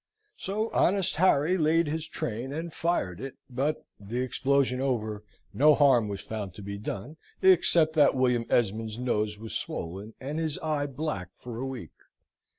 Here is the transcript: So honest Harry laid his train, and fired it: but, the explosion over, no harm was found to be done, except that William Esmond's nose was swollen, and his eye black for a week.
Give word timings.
So 0.37 0.71
honest 0.71 1.17
Harry 1.17 1.59
laid 1.59 1.85
his 1.85 2.07
train, 2.07 2.51
and 2.51 2.73
fired 2.73 3.21
it: 3.21 3.35
but, 3.51 3.85
the 3.99 4.21
explosion 4.23 4.81
over, 4.81 5.23
no 5.53 5.75
harm 5.75 6.07
was 6.07 6.21
found 6.21 6.55
to 6.55 6.63
be 6.63 6.79
done, 6.79 7.17
except 7.43 7.93
that 7.93 8.15
William 8.15 8.45
Esmond's 8.49 8.97
nose 8.97 9.37
was 9.37 9.53
swollen, 9.55 10.15
and 10.19 10.39
his 10.39 10.57
eye 10.57 10.87
black 10.87 11.27
for 11.35 11.59
a 11.59 11.67
week. 11.67 11.93